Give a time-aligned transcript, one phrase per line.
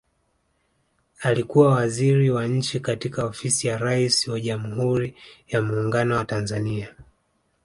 [1.21, 5.15] Alikuwa Waziri wa Nchi katika Ofisi ya Rais wa Jamhuri
[5.47, 6.95] ya Muungano wa Tanzania